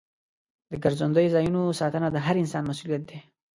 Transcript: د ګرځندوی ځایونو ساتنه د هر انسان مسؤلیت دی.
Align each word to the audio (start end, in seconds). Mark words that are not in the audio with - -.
د 0.69 0.71
ګرځندوی 0.83 1.27
ځایونو 1.33 1.61
ساتنه 1.79 2.07
د 2.11 2.17
هر 2.25 2.35
انسان 2.43 2.63
مسؤلیت 2.71 3.03
دی. 3.09 3.19